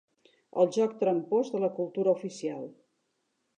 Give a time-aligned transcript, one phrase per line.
[0.63, 2.67] El joc trampós de la cultura oficial.